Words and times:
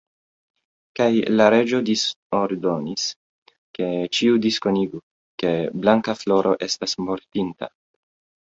Kaj 0.99 1.09
la 1.41 1.45
reĝo 1.53 1.81
disordonis, 1.89 3.05
ke 3.79 3.91
ĉiu 4.19 4.41
diskonigu, 4.49 5.03
ke 5.45 5.55
Blankafloro 5.85 6.57
estas 6.71 7.01
mortinta. 7.11 7.75